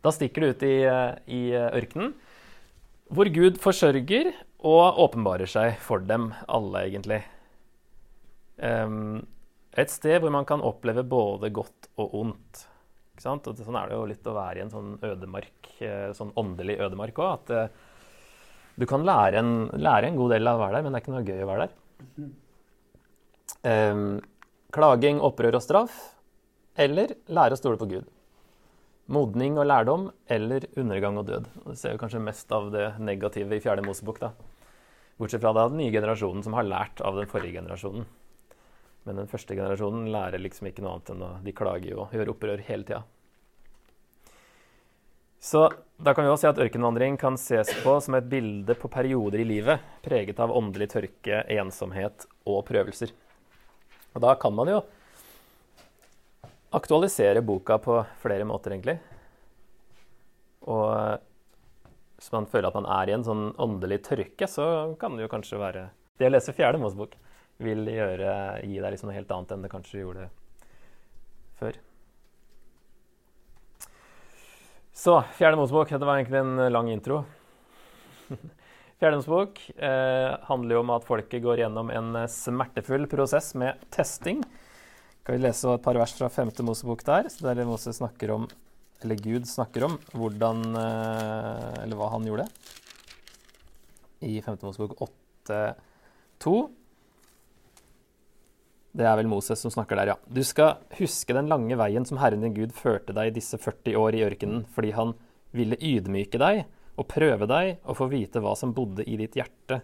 Da 0.00 0.12
stikker 0.14 0.42
du 0.42 0.52
ut 0.54 0.62
i, 0.64 0.76
i 1.28 1.42
ørkenen, 1.52 2.14
hvor 3.10 3.28
Gud 3.34 3.58
forsørger 3.60 4.30
og 4.64 5.00
åpenbarer 5.04 5.50
seg 5.50 5.76
for 5.82 6.02
dem 6.04 6.30
alle, 6.48 6.86
egentlig. 6.86 7.20
Um, 8.60 9.22
et 9.78 9.92
sted 9.92 10.20
hvor 10.20 10.32
man 10.34 10.46
kan 10.48 10.62
oppleve 10.64 11.04
både 11.06 11.50
godt 11.54 11.90
og 12.00 12.16
ondt. 12.22 12.66
Og 13.20 13.50
sånn 13.60 13.76
er 13.76 13.90
det 13.90 13.96
jo 13.96 14.08
litt 14.08 14.28
å 14.28 14.36
være 14.36 14.60
i 14.60 14.64
en 14.64 14.72
sånn 14.72 14.94
ødemark, 15.04 15.72
eh, 15.84 16.08
sånn 16.16 16.32
åndelig 16.40 16.78
ødemark 16.80 17.18
òg. 17.20 17.32
At 17.34 17.52
uh, 17.52 17.90
du 18.80 18.86
kan 18.88 19.04
lære 19.04 19.42
en, 19.42 19.52
lære 19.76 20.08
en, 20.08 20.16
god 20.16 20.32
del 20.36 20.48
av 20.48 20.56
å 20.56 20.62
være 20.62 20.78
der, 20.78 20.86
men 20.86 20.94
det 20.94 21.00
er 21.00 21.04
ikke 21.04 21.14
noe 21.16 21.26
gøy 21.26 21.44
å 21.44 21.50
være 21.50 21.66
der. 21.66 22.30
Um, 23.60 24.06
klaging, 24.72 25.20
opprør 25.20 25.58
og 25.58 25.64
straff, 25.64 25.98
eller 26.76 27.14
lære 27.26 27.56
å 27.56 27.60
stole 27.60 27.80
på 27.80 27.88
Gud. 27.90 28.08
Modning 29.10 29.58
og 29.58 29.66
lærdom 29.66 30.06
eller 30.30 30.68
undergang 30.78 31.18
og 31.18 31.26
død. 31.26 31.48
Du 31.66 31.74
ser 31.74 31.96
jo 31.96 32.00
kanskje 32.02 32.22
mest 32.22 32.52
av 32.54 32.70
det 32.70 32.92
negative 33.02 33.56
i 33.56 33.62
Fjerde 33.62 33.82
Mosebok. 33.86 34.20
da. 34.20 34.32
Bortsett 35.18 35.42
fra 35.42 35.52
da 35.52 35.68
den 35.68 35.80
nye 35.82 35.92
generasjonen 35.92 36.44
som 36.46 36.54
har 36.54 36.68
lært 36.68 37.00
av 37.02 37.18
den 37.18 37.26
forrige 37.28 37.58
generasjonen. 37.58 38.06
Men 39.04 39.16
den 39.16 39.30
første 39.30 39.56
generasjonen 39.56 40.10
lærer 40.12 40.38
liksom 40.38 40.68
ikke 40.70 40.84
noe 40.84 40.98
annet 40.98 41.10
enn 41.14 41.24
å 41.24 41.30
De 41.44 41.56
klager 41.56 41.90
jo 41.90 42.04
og 42.04 42.14
gjør 42.14 42.34
opprør 42.34 42.62
hele 42.68 42.86
tida. 42.86 43.02
Så 45.40 45.64
da 45.96 46.12
kan 46.12 46.26
vi 46.26 46.30
også 46.30 46.44
si 46.44 46.50
at 46.50 46.58
ørkenvandring 46.60 47.16
kan 47.20 47.38
ses 47.40 47.72
på 47.80 47.94
som 48.04 48.14
et 48.18 48.28
bilde 48.28 48.76
på 48.76 48.90
perioder 48.92 49.40
i 49.40 49.48
livet 49.48 49.80
preget 50.04 50.40
av 50.40 50.52
åndelig 50.52 50.90
tørke, 50.92 51.42
ensomhet 51.48 52.26
og 52.44 52.60
prøvelser. 52.68 53.14
Og 54.12 54.20
da 54.20 54.34
kan 54.36 54.52
man 54.52 54.68
jo 54.68 54.82
aktualisere 56.76 57.42
boka 57.42 57.78
på 57.82 57.98
flere 58.22 58.46
måter, 58.46 58.74
egentlig. 58.74 58.98
Og 60.70 61.18
hvis 62.20 62.30
man 62.34 62.46
føler 62.50 62.68
at 62.68 62.76
man 62.76 62.88
er 63.00 63.10
i 63.10 63.16
en 63.16 63.26
sånn 63.26 63.44
åndelig 63.60 64.02
tørke, 64.10 64.48
så 64.50 64.64
kan 65.00 65.16
det 65.16 65.24
jo 65.24 65.32
kanskje 65.32 65.60
være 65.60 65.88
Det 66.20 66.28
å 66.28 66.32
lese 66.34 66.52
Fjerde 66.52 66.76
Mosebok 66.82 67.14
vil 67.64 67.86
gjøre, 67.88 68.32
gi 68.60 68.76
deg 68.76 68.92
liksom 68.92 69.08
noe 69.08 69.16
helt 69.16 69.30
annet 69.32 69.54
enn 69.54 69.64
det 69.64 69.70
kanskje 69.72 70.02
gjorde 70.02 70.26
før. 71.60 71.78
Så 74.92 75.16
Fjerde 75.38 75.56
Mosebok. 75.56 75.88
Dette 75.88 76.04
var 76.04 76.20
egentlig 76.20 76.42
en 76.42 76.72
lang 76.72 76.90
intro. 76.92 77.22
Fjerde 79.00 79.20
eh, 79.80 80.34
handler 80.44 80.76
jo 80.76 80.82
om 80.84 80.92
at 80.92 81.06
folket 81.08 81.40
går 81.40 81.62
gjennom 81.62 81.88
en 81.88 82.20
smertefull 82.28 83.08
prosess 83.08 83.54
med 83.56 83.80
testing. 83.88 84.44
Skal 85.20 85.36
vi 85.36 85.44
lese 85.44 85.68
et 85.68 85.82
par 85.84 85.98
vers 86.00 86.12
fra 86.16 86.30
5. 86.32 86.50
Mosebok 86.64 87.02
der, 87.04 87.28
der 87.28 87.64
Moses 87.68 87.98
snakker 88.00 88.32
om, 88.32 88.46
eller 89.04 89.20
Gud 89.20 89.44
snakker 89.48 89.84
om 89.84 89.98
hvordan, 90.16 90.62
eh, 90.80 91.82
eller 91.82 91.98
hva 91.98 92.08
han 92.14 92.24
gjorde. 92.24 92.46
I 94.24 94.40
5. 94.40 94.56
Mosebok 94.64 94.96
8.2. 95.04 96.54
Det 98.96 99.06
er 99.06 99.18
vel 99.20 99.28
Moses 99.30 99.60
som 99.60 99.70
snakker 99.70 100.00
der, 100.00 100.14
ja. 100.14 100.16
Du 100.24 100.40
skal 100.42 100.80
huske 100.96 101.36
den 101.36 101.52
lange 101.52 101.76
veien 101.78 102.08
som 102.08 102.18
Herren 102.18 102.40
din 102.40 102.56
Gud 102.56 102.72
førte 102.72 103.12
deg 103.14 103.36
disse 103.36 103.60
40 103.60 104.00
år 104.00 104.16
i 104.16 104.24
ørkenen, 104.24 104.64
fordi 104.72 104.96
han 104.96 105.12
ville 105.52 105.76
ydmyke 105.76 106.40
deg 106.40 106.64
og 106.96 107.08
prøve 107.12 107.46
deg 107.50 107.76
og 107.84 108.00
få 108.00 108.08
vite 108.10 108.40
hva 108.40 108.56
som 108.56 108.72
bodde 108.72 109.04
i 109.04 109.20
ditt 109.20 109.36
hjerte, 109.36 109.82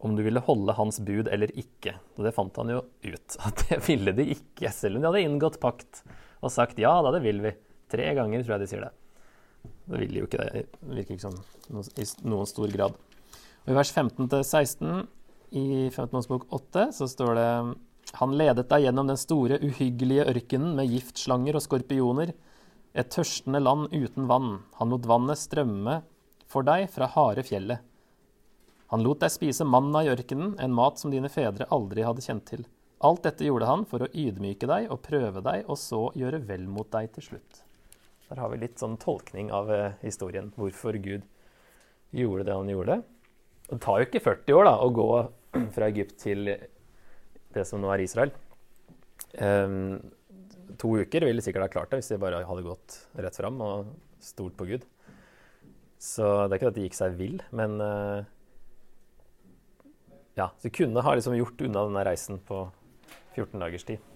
om 0.00 0.14
du 0.16 0.22
ville 0.24 0.40
holde 0.44 0.74
hans 0.78 1.00
bud 1.04 1.28
eller 1.28 1.52
ikke. 1.58 1.94
Og 2.16 2.24
det 2.24 2.32
fant 2.36 2.56
han 2.62 2.72
jo 2.72 2.80
ut, 3.04 3.36
at 3.46 3.66
det 3.68 3.82
ville 3.86 4.14
de 4.16 4.30
ikke, 4.36 4.72
selv 4.74 4.96
om 4.96 5.04
de 5.04 5.10
hadde 5.10 5.26
inngått 5.26 5.60
pakt 5.62 6.02
og 6.40 6.52
sagt 6.52 6.80
ja 6.80 6.94
da, 7.04 7.12
det 7.12 7.22
vil 7.24 7.42
vi. 7.44 7.52
Tre 7.90 8.06
ganger 8.16 8.42
tror 8.44 8.56
jeg 8.56 8.64
de 8.64 8.70
sier 8.70 8.86
det. 8.86 8.94
Det 9.90 9.98
vil 10.00 10.12
de 10.14 10.22
jo 10.22 10.28
ikke 10.28 10.40
det. 10.40 10.64
Virker 10.88 11.16
ikke 11.16 11.26
som 11.26 11.40
i 12.00 12.06
noen 12.30 12.48
stor 12.48 12.70
grad. 12.72 12.96
Og 13.66 13.72
I 13.72 13.76
vers 13.76 13.90
15-16 13.92 15.02
i 15.58 15.64
15. 15.90 16.14
årsbok 16.22 16.46
8 16.54 16.86
så 16.96 17.08
står 17.10 17.34
det 17.36 17.48
han 18.18 18.32
ledet 18.34 18.68
deg 18.70 18.86
gjennom 18.86 19.10
den 19.10 19.18
store, 19.20 19.60
uhyggelige 19.62 20.24
ørkenen 20.32 20.72
med 20.78 20.90
giftslanger 20.90 21.58
og 21.58 21.62
skorpioner, 21.62 22.32
et 22.90 23.10
tørstende 23.14 23.60
land 23.62 23.92
uten 23.92 24.26
vann. 24.30 24.56
Han 24.80 24.90
lot 24.90 25.06
vannet 25.06 25.38
strømme 25.38 26.00
for 26.50 26.66
deg 26.66 26.88
fra 26.90 27.06
harde 27.12 27.44
fjellet. 27.46 27.84
Han 28.90 29.04
lot 29.06 29.22
deg 29.22 29.30
spise 29.30 29.66
manna 29.66 30.02
i 30.02 30.10
ørkenen, 30.10 30.56
en 30.58 30.74
mat 30.74 30.98
som 30.98 31.12
dine 31.12 31.30
fedre 31.30 31.68
aldri 31.70 32.02
hadde 32.02 32.24
kjent 32.24 32.46
til. 32.48 32.64
Alt 33.06 33.22
dette 33.24 33.46
gjorde 33.46 33.68
han 33.68 33.84
for 33.88 34.02
å 34.02 34.10
ydmyke 34.10 34.66
deg 34.68 34.90
og 34.90 35.02
prøve 35.06 35.40
deg, 35.46 35.62
og 35.70 35.78
så 35.78 36.08
gjøre 36.18 36.42
vel 36.48 36.66
mot 36.68 36.90
deg 36.92 37.12
til 37.14 37.30
slutt. 37.30 37.62
Der 38.30 38.42
har 38.42 38.50
vi 38.52 38.60
litt 38.60 38.82
sånn 38.82 38.98
tolkning 39.00 39.48
av 39.54 39.70
eh, 39.74 39.94
historien, 40.02 40.50
hvorfor 40.58 40.98
Gud 41.02 41.24
gjorde 42.14 42.44
det 42.46 42.56
han 42.58 42.70
gjorde. 42.70 43.00
Det 43.70 43.78
tar 43.82 44.02
jo 44.02 44.08
ikke 44.08 44.22
40 44.22 44.58
år 44.58 44.68
da, 44.68 44.74
å 44.82 44.90
gå 44.94 45.08
fra 45.76 45.88
Egypt 45.90 46.18
til 46.22 46.50
det 47.54 47.64
som 47.66 47.82
nå 47.82 47.90
er 47.94 48.04
Israel. 48.04 48.34
Um, 49.38 49.98
to 50.78 50.96
uker 50.98 51.26
ville 51.26 51.42
sikkert 51.44 51.68
ha 51.68 51.70
klart 51.70 51.92
det 51.92 52.00
hvis 52.00 52.10
de 52.10 52.18
bare 52.22 52.42
hadde 52.46 52.66
gått 52.66 52.96
rett 53.18 53.38
fram 53.38 53.58
og 53.62 53.94
stolt 54.22 54.58
på 54.58 54.66
Gud. 54.70 54.86
Så 56.00 56.26
det 56.48 56.54
er 56.54 56.58
ikke 56.60 56.70
at 56.72 56.78
de 56.78 56.86
gikk 56.86 56.98
seg 56.98 57.18
vill, 57.18 57.40
men 57.54 57.78
uh, 57.82 58.26
ja, 60.40 60.48
du 60.62 60.70
kunne 60.74 61.04
ha 61.04 61.14
liksom 61.16 61.36
gjort 61.38 61.60
unna 61.66 61.84
denne 61.86 62.04
reisen 62.08 62.40
på 62.48 62.64
14 63.36 63.60
dagers 63.60 63.86
tid. 63.88 64.06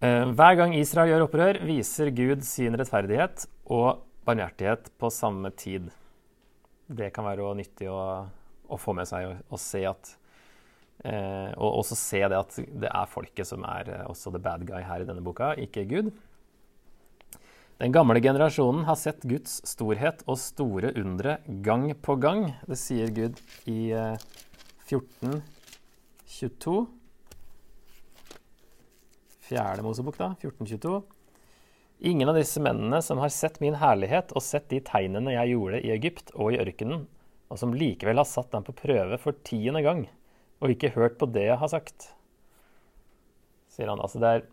Uh, 0.00 0.32
hver 0.32 0.56
gang 0.56 0.72
Israel 0.78 1.12
gjør 1.12 1.26
opprør, 1.26 1.60
viser 1.68 2.08
Gud 2.16 2.46
sin 2.48 2.76
rettferdighet 2.80 3.44
og 3.68 4.06
barmhjertighet 4.24 4.88
på 5.00 5.12
samme 5.12 5.52
tid. 5.52 5.90
Det 6.88 7.12
kan 7.14 7.28
være 7.28 7.52
nyttig 7.58 7.90
å, 7.92 8.00
å 8.66 8.80
få 8.80 8.96
med 8.96 9.08
seg 9.10 9.36
og 9.36 9.60
se 9.60 9.84
at 9.86 10.16
Eh, 11.00 11.52
og 11.56 11.78
også 11.80 11.96
se 11.96 12.18
det 12.28 12.36
at 12.36 12.56
det 12.82 12.88
er 12.90 13.08
folket 13.08 13.48
som 13.48 13.62
er 13.64 13.88
eh, 13.88 14.02
også 14.10 14.34
the 14.34 14.40
bad 14.42 14.66
guy 14.68 14.82
her 14.84 15.00
i 15.00 15.06
denne 15.08 15.24
boka, 15.24 15.54
ikke 15.56 15.86
Gud. 15.88 16.10
Den 17.80 17.92
gamle 17.92 18.20
generasjonen 18.20 18.84
har 18.84 18.96
sett 19.00 19.22
Guds 19.24 19.54
storhet 19.64 20.18
og 20.28 20.36
store 20.36 20.90
undre 21.00 21.38
gang 21.64 21.86
på 21.96 22.12
gang. 22.20 22.52
Det 22.68 22.76
sier 22.76 23.08
Gud 23.08 23.38
i 23.64 23.88
eh, 23.96 24.20
1422. 24.84 26.74
Fjerde 29.48 29.80
Mosebok, 29.86 30.18
da. 30.20 30.36
1422. 30.36 31.00
Ingen 32.10 32.28
av 32.28 32.36
disse 32.36 32.60
mennene 32.60 33.00
som 33.00 33.16
har 33.24 33.32
sett 33.32 33.56
min 33.64 33.78
herlighet 33.80 34.36
og 34.36 34.44
sett 34.44 34.68
de 34.68 34.84
tegnene 34.84 35.32
jeg 35.38 35.54
gjorde 35.54 35.80
i 35.80 35.94
Egypt 35.96 36.36
og 36.36 36.52
i 36.52 36.60
ørkenen, 36.60 37.08
og 37.48 37.56
som 37.62 37.72
likevel 37.72 38.20
har 38.20 38.28
satt 38.28 38.52
dem 38.52 38.60
på 38.66 38.76
prøve 38.76 39.16
for 39.24 39.32
tiende 39.48 39.80
gang, 39.86 40.04
og 40.60 40.68
ikke 40.76 40.92
hørt 40.98 41.16
på 41.16 41.32
det 41.32 41.48
jeg 41.48 41.56
har 41.64 41.72
sagt. 41.72 42.12
Sier 43.72 43.88
han. 43.88 44.04
Altså 44.04 44.20
det 44.20 44.28
er 44.28 44.44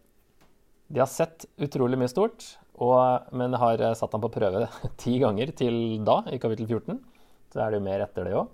De 0.88 1.04
har 1.04 1.12
sett 1.12 1.44
utrolig 1.60 2.00
mye 2.00 2.08
stort, 2.08 2.56
og, 2.78 3.32
men 3.34 3.58
har 3.58 3.82
satt 3.98 4.14
ham 4.14 4.24
på 4.24 4.34
prøve 4.34 4.68
ti 5.02 5.18
ganger 5.24 5.54
til 5.58 6.00
da, 6.06 6.22
i 6.30 6.40
kapittel 6.42 6.70
14. 6.70 7.00
Så 7.54 7.64
er 7.64 7.72
det 7.72 7.80
jo 7.80 7.88
mer 7.88 8.04
etter 8.06 8.28
det 8.28 8.38
òg. 8.38 8.54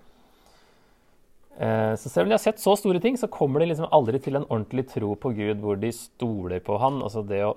Eh, 1.53 1.93
så 1.99 2.09
selv 2.09 2.25
om 2.25 2.31
de 2.31 2.37
har 2.37 2.41
sett 2.41 2.61
så 2.61 2.73
store 2.79 3.01
ting, 3.03 3.17
så 3.19 3.29
kommer 3.31 3.61
de 3.61 3.69
liksom 3.69 3.91
aldri 3.93 4.21
til 4.23 4.39
en 4.39 4.47
ordentlig 4.47 4.87
tro 4.89 5.13
på 5.19 5.33
Gud 5.37 5.61
hvor 5.61 5.77
de 5.79 5.91
stoler 5.93 6.63
på 6.65 6.79
han. 6.81 7.01
Altså 7.05 7.25
det 7.27 7.43
å 7.45 7.55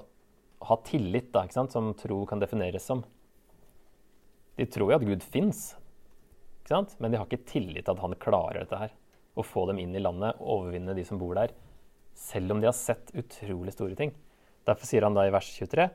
ha 0.67 0.79
tillit, 0.85 1.31
da, 1.33 1.45
ikke 1.47 1.61
sant? 1.61 1.73
som 1.73 1.93
tro 1.97 2.25
kan 2.29 2.43
defineres 2.43 2.87
som. 2.89 3.05
De 4.57 4.67
tror 4.73 4.93
jo 4.93 4.99
at 4.99 5.07
Gud 5.07 5.25
fins, 5.25 5.75
men 6.67 7.13
de 7.13 7.19
har 7.19 7.29
ikke 7.29 7.47
tillit 7.47 7.85
til 7.87 7.95
at 7.95 8.03
han 8.03 8.17
klarer 8.19 8.65
dette 8.65 8.81
her. 8.81 8.95
Å 9.37 9.45
få 9.45 9.67
dem 9.69 9.79
inn 9.79 9.95
i 9.95 10.03
landet, 10.03 10.41
overvinne 10.41 10.97
de 10.97 11.05
som 11.07 11.21
bor 11.21 11.37
der. 11.37 11.53
Selv 12.17 12.55
om 12.55 12.63
de 12.63 12.67
har 12.67 12.75
sett 12.75 13.13
utrolig 13.15 13.75
store 13.77 13.95
ting. 13.99 14.15
Derfor 14.67 14.89
sier 14.89 15.05
han 15.07 15.15
da 15.15 15.27
i 15.29 15.35
vers 15.35 15.47
23.: 15.61 15.87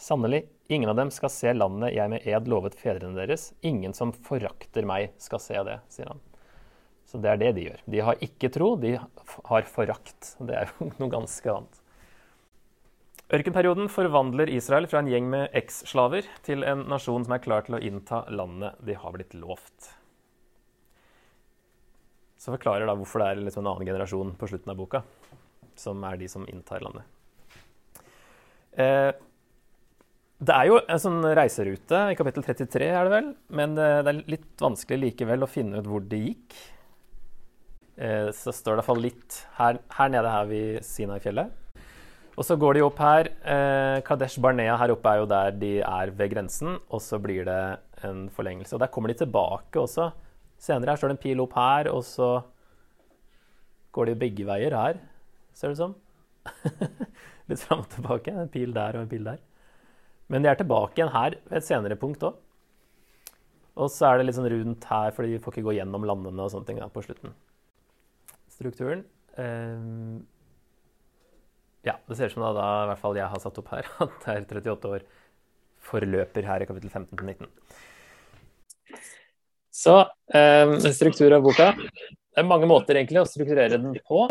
Sannelig, 0.00 0.46
ingen 0.72 0.88
av 0.88 0.96
dem 0.96 1.10
skal 1.12 1.28
se 1.28 1.52
landet 1.52 1.92
jeg 1.92 2.08
med 2.08 2.24
ed 2.24 2.46
lovet 2.48 2.78
fedrene 2.80 3.18
deres. 3.18 3.50
Ingen 3.60 3.92
som 3.92 4.14
forakter 4.16 4.86
meg, 4.88 5.10
skal 5.20 5.42
se 5.44 5.60
det, 5.66 5.76
sier 5.92 6.08
han. 6.08 6.22
Så 7.04 7.20
det 7.20 7.34
er 7.34 7.40
det 7.42 7.50
de 7.58 7.66
gjør. 7.66 7.84
De 7.90 8.00
har 8.06 8.24
ikke 8.24 8.48
tro, 8.54 8.70
de 8.80 8.94
har 8.96 9.68
forakt. 9.68 10.32
Det 10.40 10.56
er 10.56 10.72
jo 10.72 10.88
noe 11.02 11.12
ganske 11.12 11.52
annet. 11.52 11.80
Ørkenperioden 13.30 13.92
forvandler 13.92 14.50
Israel 14.50 14.88
fra 14.90 15.04
en 15.04 15.12
gjeng 15.12 15.28
med 15.30 15.52
eks-slaver 15.60 16.26
til 16.48 16.64
en 16.66 16.88
nasjon 16.90 17.28
som 17.28 17.36
er 17.36 17.44
klar 17.44 17.68
til 17.68 17.76
å 17.76 17.84
innta 17.84 18.24
landet 18.32 18.80
de 18.82 18.96
har 18.98 19.14
blitt 19.14 19.36
lovt. 19.38 19.92
Så 22.40 22.56
forklarer 22.56 22.88
da 22.88 22.96
hvorfor 22.96 23.20
det 23.20 23.28
er 23.28 23.44
liksom 23.44 23.66
en 23.66 23.74
annen 23.74 23.92
generasjon 23.92 24.32
på 24.40 24.48
slutten 24.48 24.72
av 24.72 24.80
boka 24.80 25.04
som 25.78 26.00
er 26.08 26.16
de 26.18 26.26
som 26.32 26.48
inntar 26.48 26.80
landet. 26.82 27.04
Eh, 28.72 29.12
det 30.40 30.56
er 30.56 30.68
jo 30.70 30.80
en 30.80 31.00
sånn 31.02 31.20
reiserute 31.36 31.98
i 32.10 32.16
kapittel 32.16 32.44
33, 32.46 32.86
er 32.88 33.06
det 33.06 33.12
vel. 33.12 33.32
Men 33.52 33.74
det 33.76 33.88
er 34.00 34.20
litt 34.30 34.62
vanskelig 34.62 35.10
likevel 35.10 35.44
å 35.44 35.50
finne 35.50 35.80
ut 35.80 35.88
hvor 35.90 36.04
det 36.08 36.22
gikk. 36.22 36.56
Eh, 38.00 38.30
så 38.32 38.52
står 38.54 38.72
det 38.72 38.78
i 38.78 38.80
hvert 38.80 38.88
fall 38.88 39.02
litt 39.04 39.40
her, 39.58 39.80
her 39.98 40.12
nede 40.12 40.32
her 40.32 40.46
ved 40.48 40.86
Sinai-fjellet. 40.86 41.52
Og 42.40 42.46
så 42.46 42.56
går 42.56 42.78
de 42.78 42.84
opp 42.86 43.00
her. 43.04 43.28
Eh, 43.44 43.98
Kadesh 44.06 44.40
Barnea 44.40 44.78
her 44.80 44.94
oppe 44.94 45.12
er 45.12 45.20
jo 45.20 45.28
der 45.28 45.52
de 45.60 45.72
er 45.84 46.12
ved 46.16 46.32
grensen. 46.32 46.78
Og 46.88 47.02
så 47.04 47.20
blir 47.20 47.44
det 47.44 47.60
en 48.08 48.28
forlengelse. 48.32 48.72
Og 48.76 48.80
der 48.80 48.92
kommer 48.94 49.12
de 49.12 49.18
tilbake 49.20 49.82
også. 49.82 50.08
Senere 50.60 50.94
her 50.94 51.02
står 51.02 51.12
det 51.12 51.18
en 51.18 51.24
pil 51.26 51.44
opp 51.44 51.56
her, 51.56 51.88
og 51.92 52.00
så 52.04 52.30
går 53.96 54.10
de 54.10 54.18
begge 54.20 54.44
veier 54.46 54.76
her, 54.76 54.98
ser 55.56 55.72
det 55.72 55.78
ut 55.78 55.80
som. 55.80 55.94
Litt 57.50 57.64
fram 57.64 57.84
og 57.84 57.88
tilbake. 57.92 58.34
En 58.36 58.52
pil 58.52 58.72
der 58.76 58.96
og 58.96 59.04
en 59.04 59.10
pil 59.10 59.24
der. 59.26 59.40
Men 60.30 60.44
de 60.44 60.50
er 60.50 60.58
tilbake 60.58 60.98
igjen 60.98 61.12
her 61.12 61.36
ved 61.48 61.58
et 61.58 61.66
senere 61.66 61.98
punkt 61.98 62.22
òg. 62.26 62.38
Og 63.80 63.88
så 63.92 64.10
er 64.10 64.18
det 64.18 64.26
litt 64.28 64.36
sånn 64.36 64.50
rundt 64.50 64.84
her, 64.90 65.14
for 65.14 65.26
de 65.26 65.38
får 65.42 65.56
ikke 65.56 65.68
gå 65.70 65.76
gjennom 65.78 66.04
landene 66.06 66.44
og 66.44 66.52
sånne 66.52 66.68
ting 66.68 66.80
da, 66.80 66.90
på 66.92 67.02
slutten. 67.04 67.32
Strukturen. 68.50 69.04
Um, 69.38 70.20
ja, 71.86 71.96
det 72.06 72.18
ser 72.18 72.28
ut 72.28 72.34
som 72.34 72.44
da, 72.44 72.50
da, 72.56 72.66
i 72.84 72.90
hvert 72.90 73.02
fall 73.02 73.16
jeg 73.16 73.30
har 73.32 73.42
satt 73.42 73.60
opp 73.62 73.70
her, 73.72 73.88
at 74.04 74.26
det 74.26 74.34
er 74.34 74.60
38 74.60 74.92
år 74.96 75.06
forløper 75.90 76.44
her 76.44 76.62
i 76.62 76.68
kapittel 76.68 76.92
15-19. 76.92 77.48
Så 79.80 79.96
um, 80.04 80.74
struktur 80.92 81.32
av 81.32 81.46
boka. 81.46 81.70
Det 81.80 82.42
er 82.42 82.46
mange 82.46 82.68
måter 82.68 82.98
egentlig 83.00 83.22
å 83.22 83.28
strukturere 83.28 83.78
den 83.80 83.96
på. 84.04 84.26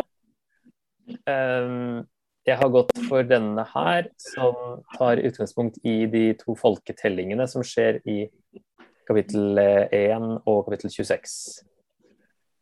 Um, 1.26 2.04
jeg 2.50 2.58
har 2.58 2.70
gått 2.72 2.92
for 3.06 3.26
denne 3.26 3.62
her, 3.74 4.08
som 4.18 4.80
tar 4.96 5.22
utgangspunkt 5.22 5.78
i 5.86 6.04
de 6.10 6.30
to 6.40 6.56
folketellingene 6.58 7.46
som 7.50 7.64
skjer 7.66 8.00
i 8.10 8.24
kapittel 9.08 9.58
1 9.60 10.26
og 10.48 10.64
kapittel 10.66 10.92
26. 10.92 11.34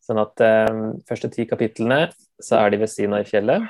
Sånn 0.09 0.21
at 0.23 0.41
um, 0.71 0.83
første 1.09 1.31
ti 1.33 1.45
kapitlene 1.49 2.09
så 2.41 2.63
er 2.63 2.73
de 2.73 2.81
ved 2.83 2.93
siden 2.93 3.17
av 3.19 3.29
fjellet. 3.29 3.65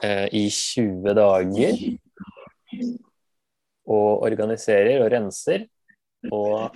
Uh, 0.00 0.26
I 0.32 0.46
20 0.48 1.16
dager. 1.20 1.84
Og 3.84 4.24
organiserer 4.24 5.04
og 5.04 5.10
renser. 5.12 5.66
Og 6.32 6.72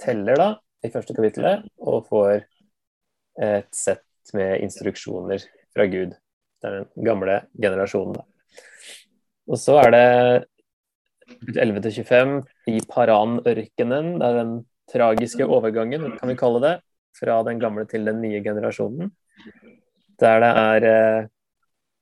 teller, 0.00 0.38
da, 0.38 0.50
i 0.86 0.92
første 0.94 1.16
kapittelet. 1.18 1.66
Og 1.82 2.06
får 2.10 2.46
et 3.40 3.74
sett 3.74 4.06
med 4.36 4.62
instruksjoner 4.62 5.42
fra 5.74 5.86
Gud. 5.90 6.14
Det 6.60 6.68
er 6.68 6.82
den 6.82 7.06
gamle 7.06 7.40
generasjonen. 7.60 8.20
Og 9.50 9.58
så 9.58 9.78
er 9.80 9.94
det 9.94 10.06
11-25 11.56 12.36
i 12.70 12.80
Paran-ørkenen. 12.90 14.12
Det 14.20 14.28
er 14.28 14.38
den 14.38 14.54
tragiske 14.90 15.46
overgangen, 15.46 16.12
kan 16.18 16.30
vi 16.30 16.38
kalle 16.38 16.62
det, 16.64 16.76
fra 17.18 17.40
den 17.46 17.60
gamle 17.62 17.86
til 17.90 18.06
den 18.06 18.20
nye 18.22 18.42
generasjonen. 18.44 19.12
Der 20.20 20.40
det 20.42 20.50
er 20.50 20.88
eh, 20.90 21.28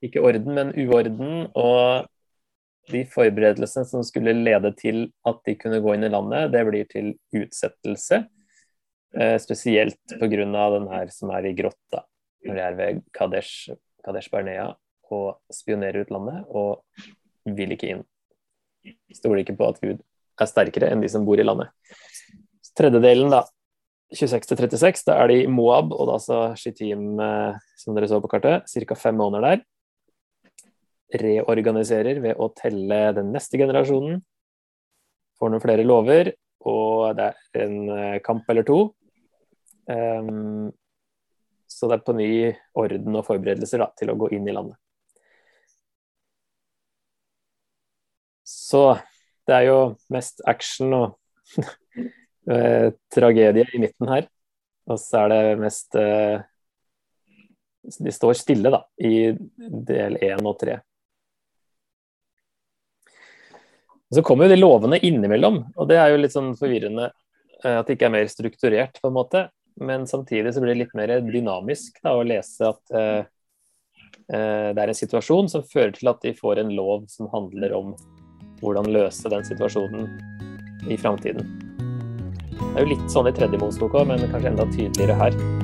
ikke 0.03 0.23
orden, 0.25 0.55
men 0.55 0.73
uorden. 0.75 1.47
Og 1.55 2.09
de 2.91 3.05
forberedelsene 3.13 3.87
som 3.87 4.03
skulle 4.03 4.33
lede 4.33 4.73
til 4.81 5.07
at 5.29 5.41
de 5.47 5.55
kunne 5.61 5.81
gå 5.85 5.95
inn 5.95 6.09
i 6.09 6.13
landet, 6.13 6.53
det 6.53 6.67
blir 6.67 6.89
til 6.91 7.15
utsettelse. 7.37 8.25
Eh, 9.15 9.39
spesielt 9.41 10.19
pga. 10.19 10.29
den 10.29 10.89
her 10.89 11.09
som 11.09 11.31
er 11.31 11.47
i 11.47 11.55
grotta 11.57 12.05
når 12.47 12.59
de 12.59 12.65
er 12.65 12.77
ved 12.79 13.01
Kadesh, 13.17 13.73
Kadesh 14.05 14.31
Barnea 14.33 14.71
og 15.15 15.39
spionerer 15.53 16.05
ut 16.05 16.13
landet 16.13 16.45
og 16.49 16.83
vil 17.57 17.73
ikke 17.75 17.93
inn. 17.95 18.05
Stoler 19.15 19.43
ikke 19.43 19.57
på 19.59 19.69
at 19.73 19.81
Gud 19.83 20.03
er 20.39 20.49
sterkere 20.49 20.93
enn 20.93 21.03
de 21.03 21.11
som 21.11 21.25
bor 21.27 21.41
i 21.41 21.47
landet. 21.47 21.73
Tredjedelen, 22.79 23.33
da, 23.33 23.43
26-36, 24.15 25.05
da 25.09 25.19
er 25.23 25.33
de 25.33 25.41
i 25.43 25.51
Moab, 25.51 25.91
og 25.93 26.09
da 26.09 26.19
så 26.23 26.39
Shittim, 26.57 27.19
eh, 27.21 27.59
som 27.81 27.97
dere 27.97 28.09
så 28.09 28.21
på 28.23 28.31
kartet, 28.31 28.69
ca. 28.71 28.97
fem 28.97 29.19
måneder 29.19 29.45
der. 29.49 29.65
Reorganiserer 31.19 32.21
ved 32.23 32.39
å 32.39 32.51
telle 32.57 33.01
den 33.17 33.33
neste 33.35 33.61
generasjonen. 33.61 34.21
Får 35.39 35.53
noen 35.53 35.65
flere 35.65 35.87
lover, 35.87 36.33
og 36.69 37.17
det 37.19 37.33
er 37.33 37.65
en 37.67 37.77
eh, 37.97 38.21
kamp 38.25 38.49
eller 38.49 38.67
to. 38.69 38.81
Um, 39.89 40.69
så 41.79 41.87
det 41.87 41.99
er 41.99 42.05
på 42.07 42.15
ny 42.19 42.31
orden 42.79 43.19
og 43.21 43.27
forberedelser 43.29 43.85
da, 43.85 43.93
til 43.99 44.11
å 44.11 44.19
gå 44.19 44.33
inn 44.35 44.49
i 44.51 44.55
landet. 44.55 44.75
Så 48.49 48.83
det 49.47 49.55
er 49.55 49.69
jo 49.69 49.79
mest 50.13 50.43
action 50.49 50.95
og 50.97 51.55
eh, 52.51 52.91
tragedie 53.15 53.69
i 53.71 53.81
midten 53.83 54.11
her. 54.11 54.27
Og 54.89 54.99
så 55.01 55.23
er 55.23 55.33
det 55.33 55.61
mest 55.61 55.97
eh, 56.01 56.41
De 58.01 58.13
står 58.13 58.37
stille, 58.41 58.73
da, 58.73 58.83
i 58.99 59.31
del 59.93 60.19
én 60.25 60.43
og 60.49 60.59
tre. 60.61 60.81
Så 64.09 64.25
kommer 64.25 64.49
jo 64.49 64.55
de 64.55 64.61
lovene 64.61 64.99
innimellom, 65.05 65.61
og 65.77 65.89
det 65.89 65.99
er 66.01 66.15
jo 66.15 66.21
litt 66.21 66.33
sånn 66.33 66.55
forvirrende 66.57 67.11
eh, 67.11 67.77
at 67.77 67.87
det 67.87 67.99
ikke 67.99 68.09
er 68.09 68.17
mer 68.17 68.29
strukturert, 68.33 69.01
på 69.03 69.11
en 69.11 69.17
måte. 69.17 69.49
Men 69.81 70.07
samtidig 70.07 70.55
så 70.55 70.63
blir 70.63 70.75
det 70.75 70.83
litt 70.85 70.95
mer 70.99 71.13
dynamisk 71.23 72.01
da, 72.03 72.17
å 72.19 72.27
lese 72.27 72.73
at 72.73 72.95
eh, 72.95 73.21
eh, 74.35 74.71
det 74.75 74.83
er 74.83 74.91
en 74.91 75.01
situasjon 75.01 75.51
som 75.53 75.67
fører 75.67 75.95
til 75.97 76.11
at 76.11 76.25
de 76.25 76.35
får 76.35 76.63
en 76.65 76.75
lov 76.75 77.07
som 77.13 77.31
handler 77.35 77.77
om 77.79 77.95
hvordan 78.59 78.91
løse 78.91 79.31
den 79.31 79.47
situasjonen 79.47 80.11
i 80.91 80.99
framtiden. 80.99 81.47
Det 82.59 82.75
er 82.75 82.85
jo 82.85 82.93
litt 82.97 83.09
sånn 83.13 83.31
i 83.31 83.35
tredje 83.35 83.63
Mosebok 83.63 83.95
òg, 84.01 84.11
men 84.11 84.27
kanskje 84.33 84.53
enda 84.53 84.67
tydeligere 84.75 85.19
her. 85.23 85.58